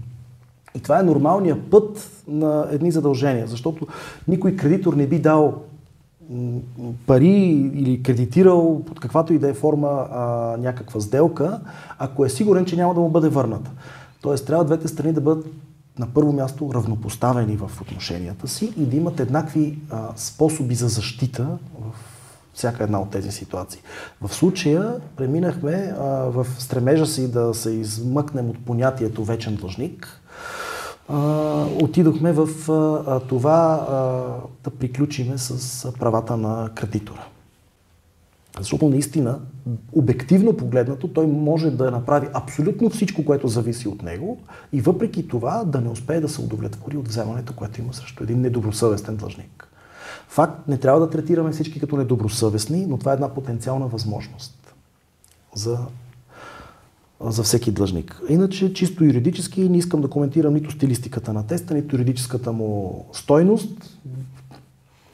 И 0.76 0.80
това 0.80 1.00
е 1.00 1.02
нормалният 1.02 1.70
път 1.70 2.10
на 2.28 2.66
едни 2.70 2.90
задължения, 2.90 3.46
защото 3.46 3.86
никой 4.28 4.56
кредитор 4.56 4.94
не 4.94 5.06
би 5.06 5.18
дал 5.18 5.54
пари 7.06 7.70
или 7.74 8.02
кредитирал 8.02 8.82
под 8.86 9.00
каквато 9.00 9.32
и 9.32 9.38
да 9.38 9.48
е 9.48 9.54
форма 9.54 9.88
а, 9.88 10.56
някаква 10.58 11.00
сделка, 11.00 11.60
ако 11.98 12.24
е 12.24 12.28
сигурен, 12.28 12.64
че 12.64 12.76
няма 12.76 12.94
да 12.94 13.00
му 13.00 13.08
бъде 13.08 13.28
върната. 13.28 13.70
Тоест, 14.20 14.46
трябва 14.46 14.64
двете 14.64 14.88
страни 14.88 15.12
да 15.12 15.20
бъдат 15.20 15.46
на 15.98 16.06
първо 16.06 16.32
място 16.32 16.70
равнопоставени 16.74 17.56
в 17.56 17.70
отношенията 17.80 18.48
си 18.48 18.72
и 18.76 18.86
да 18.86 18.96
имат 18.96 19.20
еднакви 19.20 19.78
а, 19.90 20.08
способи 20.16 20.74
за 20.74 20.88
защита 20.88 21.58
в 21.80 21.94
всяка 22.54 22.84
една 22.84 23.00
от 23.00 23.10
тези 23.10 23.32
ситуации. 23.32 23.80
В 24.20 24.34
случая 24.34 24.94
преминахме 25.16 25.94
а, 25.98 26.04
в 26.06 26.46
стремежа 26.58 27.06
си 27.06 27.32
да 27.32 27.54
се 27.54 27.70
измъкнем 27.70 28.50
от 28.50 28.64
понятието 28.64 29.24
вечен 29.24 29.54
длъжник, 29.54 30.20
отидохме 31.82 32.32
в 32.32 32.48
това 33.28 33.86
да 34.64 34.70
приключиме 34.70 35.38
с 35.38 35.92
правата 35.92 36.36
на 36.36 36.70
кредитора. 36.74 37.24
Защото 38.58 38.88
наистина, 38.88 39.38
обективно 39.92 40.56
погледнато, 40.56 41.08
той 41.08 41.26
може 41.26 41.70
да 41.70 41.90
направи 41.90 42.28
абсолютно 42.32 42.90
всичко, 42.90 43.24
което 43.24 43.48
зависи 43.48 43.88
от 43.88 44.02
него 44.02 44.38
и 44.72 44.80
въпреки 44.80 45.28
това 45.28 45.64
да 45.64 45.80
не 45.80 45.88
успее 45.88 46.20
да 46.20 46.28
се 46.28 46.40
удовлетвори 46.40 46.96
от 46.96 47.08
вземането, 47.08 47.52
което 47.56 47.80
има 47.80 47.94
срещу 47.94 48.22
един 48.22 48.40
недобросъвестен 48.40 49.16
длъжник. 49.16 49.68
Факт, 50.28 50.68
не 50.68 50.78
трябва 50.78 51.00
да 51.00 51.10
третираме 51.10 51.50
всички 51.50 51.80
като 51.80 51.96
недобросъвестни, 51.96 52.86
но 52.86 52.98
това 52.98 53.10
е 53.12 53.14
една 53.14 53.28
потенциална 53.28 53.86
възможност 53.86 54.74
за 55.54 55.78
за 57.20 57.42
всеки 57.42 57.72
длъжник. 57.72 58.20
Иначе, 58.28 58.72
чисто 58.72 59.04
юридически, 59.04 59.68
не 59.68 59.78
искам 59.78 60.00
да 60.00 60.10
коментирам 60.10 60.54
нито 60.54 60.70
стилистиката 60.70 61.32
на 61.32 61.46
теста, 61.46 61.74
нито 61.74 61.96
юридическата 61.96 62.52
му 62.52 63.04
стойност. 63.12 63.98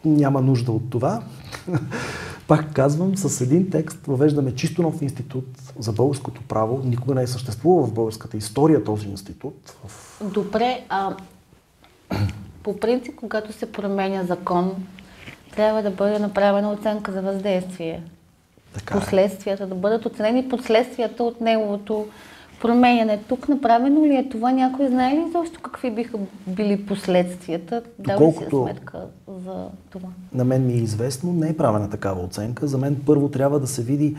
Няма 0.05 0.41
нужда 0.41 0.73
от 0.73 0.91
това. 0.91 1.23
Пак 2.49 2.73
казвам, 2.73 3.17
с 3.17 3.41
един 3.41 3.71
текст 3.71 4.07
въвеждаме 4.07 4.55
чисто 4.55 4.83
нов 4.83 5.03
институт 5.03 5.47
за 5.79 5.93
българското 5.93 6.43
право. 6.43 6.83
Никога 6.85 7.15
не 7.15 7.23
е 7.23 7.27
съществувал 7.27 7.87
в 7.87 7.95
българската 7.95 8.37
история 8.37 8.85
този 8.85 9.09
институт. 9.09 9.77
Добре, 10.21 10.85
а 10.89 11.17
по 12.63 12.77
принцип, 12.77 13.15
когато 13.15 13.53
се 13.53 13.73
променя 13.73 14.25
закон, 14.25 14.87
трябва 15.55 15.83
да 15.83 15.91
бъде 15.91 16.19
направена 16.19 16.73
оценка 16.73 17.13
за 17.13 17.23
въздействие. 17.23 18.03
Така 18.75 18.95
е. 18.95 19.01
последствията, 19.01 19.67
да 19.67 19.75
бъдат 19.75 20.07
оценени 20.07 20.49
последствията 20.49 21.25
от 21.25 21.41
неговото 21.41 22.07
променяне. 22.61 23.21
Тук 23.29 23.49
направено 23.49 24.05
ли 24.05 24.17
е 24.17 24.29
това? 24.29 24.53
Някой 24.53 24.89
знае 24.89 25.15
ли 25.15 25.25
защо 25.33 25.61
какви 25.63 25.91
биха 25.91 26.19
били 26.47 26.87
последствията? 26.87 27.83
Дава 27.99 28.33
си 28.33 28.45
сметка 28.51 28.99
за 29.45 29.67
това? 29.91 30.09
На 30.35 30.45
мен 30.45 30.67
ми 30.67 30.73
е 30.73 30.77
известно, 30.77 31.33
не 31.33 31.49
е 31.49 31.57
правена 31.57 31.91
такава 31.91 32.23
оценка. 32.23 32.67
За 32.67 32.79
мен 32.79 33.03
първо 33.07 33.29
трябва 33.29 33.61
да 33.61 33.67
се 33.67 33.83
види 33.83 34.17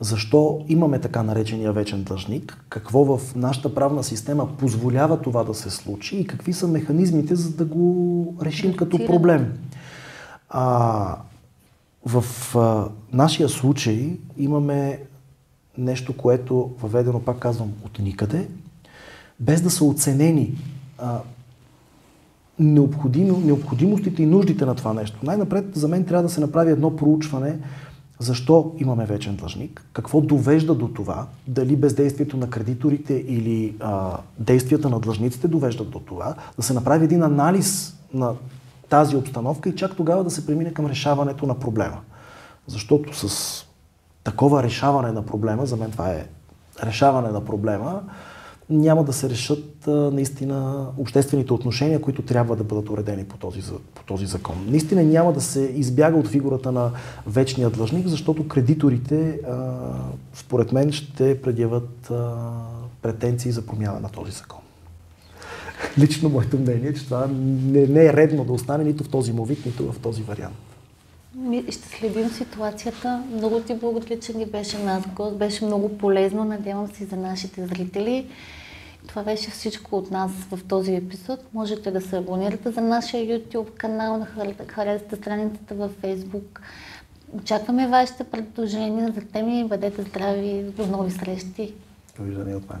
защо 0.00 0.64
имаме 0.68 0.98
така 0.98 1.22
наречения 1.22 1.72
вечен 1.72 2.02
длъжник, 2.02 2.64
какво 2.68 3.04
в 3.04 3.36
нашата 3.36 3.74
правна 3.74 4.02
система 4.02 4.48
позволява 4.58 5.20
това 5.20 5.44
да 5.44 5.54
се 5.54 5.70
случи 5.70 6.16
и 6.16 6.26
какви 6.26 6.52
са 6.52 6.68
механизмите, 6.68 7.34
за 7.34 7.50
да 7.50 7.64
го 7.64 8.36
решим 8.42 8.76
като 8.76 9.06
проблем. 9.06 9.52
А, 10.48 11.16
в 12.06 12.24
а, 12.56 12.88
нашия 13.12 13.48
случай 13.48 14.18
имаме 14.36 15.00
нещо, 15.78 16.16
което 16.16 16.70
въведено, 16.80 17.20
пак 17.20 17.38
казвам, 17.38 17.72
от 17.84 17.98
никъде, 17.98 18.48
без 19.40 19.62
да 19.62 19.70
са 19.70 19.84
оценени 19.84 20.58
а, 20.98 21.20
необходимо, 22.58 23.38
необходимостите 23.38 24.22
и 24.22 24.26
нуждите 24.26 24.66
на 24.66 24.74
това 24.74 24.94
нещо. 24.94 25.18
Най-напред 25.22 25.64
за 25.74 25.88
мен 25.88 26.04
трябва 26.04 26.22
да 26.22 26.28
се 26.28 26.40
направи 26.40 26.70
едно 26.70 26.96
проучване 26.96 27.58
защо 28.18 28.74
имаме 28.78 29.06
вечен 29.06 29.36
длъжник, 29.36 29.86
какво 29.92 30.20
довежда 30.20 30.74
до 30.74 30.88
това, 30.88 31.26
дали 31.46 31.76
бездействието 31.76 32.36
на 32.36 32.50
кредиторите 32.50 33.14
или 33.14 33.74
а, 33.80 34.18
действията 34.38 34.90
на 34.90 35.00
длъжниците 35.00 35.48
довеждат 35.48 35.90
до 35.90 35.98
това, 35.98 36.34
да 36.56 36.62
се 36.62 36.74
направи 36.74 37.04
един 37.04 37.22
анализ 37.22 37.96
на 38.14 38.34
тази 38.92 39.16
обстановка 39.16 39.68
и 39.68 39.76
чак 39.76 39.96
тогава 39.96 40.24
да 40.24 40.30
се 40.30 40.46
премине 40.46 40.72
към 40.72 40.86
решаването 40.86 41.46
на 41.46 41.58
проблема. 41.58 41.98
Защото 42.66 43.28
с 43.28 43.64
такова 44.24 44.62
решаване 44.62 45.12
на 45.12 45.26
проблема, 45.26 45.66
за 45.66 45.76
мен 45.76 45.90
това 45.90 46.10
е 46.10 46.26
решаване 46.82 47.28
на 47.28 47.44
проблема, 47.44 48.02
няма 48.70 49.04
да 49.04 49.12
се 49.12 49.30
решат 49.30 49.86
наистина 49.86 50.86
обществените 50.98 51.52
отношения, 51.52 52.00
които 52.00 52.22
трябва 52.22 52.56
да 52.56 52.64
бъдат 52.64 52.90
уредени 52.90 53.24
по 53.24 53.36
този, 53.36 53.62
по 53.94 54.02
този 54.02 54.26
закон. 54.26 54.66
Наистина 54.68 55.02
няма 55.02 55.32
да 55.32 55.40
се 55.40 55.60
избяга 55.60 56.16
от 56.16 56.28
фигурата 56.28 56.72
на 56.72 56.90
вечния 57.26 57.70
длъжник, 57.70 58.06
защото 58.06 58.48
кредиторите, 58.48 59.40
според 60.34 60.72
мен, 60.72 60.92
ще 60.92 61.42
предяват 61.42 62.12
претенции 63.02 63.52
за 63.52 63.66
промяна 63.66 64.00
на 64.00 64.08
този 64.08 64.32
закон. 64.32 64.61
Лично 65.98 66.28
моето 66.28 66.58
мнение 66.58 66.88
е, 66.88 66.94
че 66.94 67.04
това 67.04 67.26
не, 67.32 67.86
не 67.86 68.04
е 68.04 68.12
редно 68.12 68.44
да 68.44 68.52
остане 68.52 68.84
нито 68.84 69.04
в 69.04 69.08
този 69.08 69.32
му 69.32 69.44
вид, 69.44 69.66
нито 69.66 69.92
в 69.92 69.98
този 69.98 70.22
вариант. 70.22 70.56
Ще 71.70 71.88
следим 71.88 72.30
ситуацията. 72.30 73.22
Много 73.32 73.60
ти 73.60 73.74
благодаря, 73.74 74.20
че 74.20 74.36
ни 74.36 74.46
беше 74.46 74.78
нас 74.78 75.02
гост. 75.14 75.36
Беше 75.36 75.64
много 75.64 75.98
полезно. 75.98 76.44
Надявам 76.44 76.88
се 76.88 77.04
за 77.04 77.16
нашите 77.16 77.66
зрители. 77.66 78.26
Това 79.06 79.22
беше 79.22 79.50
всичко 79.50 79.96
от 79.96 80.10
нас 80.10 80.30
в 80.50 80.64
този 80.68 80.94
епизод. 80.94 81.40
Можете 81.54 81.90
да 81.90 82.00
се 82.00 82.16
абонирате 82.16 82.70
за 82.70 82.80
нашия 82.80 83.26
YouTube 83.26 83.70
канал, 83.70 84.26
да 84.36 84.64
харесате 84.68 85.16
страницата 85.16 85.74
във 85.74 85.92
Facebook. 86.02 86.60
Очакваме 87.32 87.88
вашите 87.88 88.24
предложения 88.24 89.12
за 89.12 89.20
теми. 89.20 89.64
Бъдете 89.68 90.02
здрави. 90.02 90.64
До 90.76 90.86
нови 90.86 91.10
срещи. 91.10 91.74
Довиждане 92.18 92.56
от 92.56 92.70
мен. 92.70 92.80